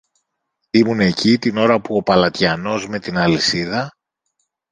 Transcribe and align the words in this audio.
ήμουν 0.69 0.99
εκεί 0.99 1.37
την 1.37 1.57
ώρα 1.57 1.81
που 1.81 1.95
ο 1.95 2.03
παλατιανός 2.03 2.87
με 2.87 2.99
την 2.99 3.17
αλυσίδα 3.17 3.93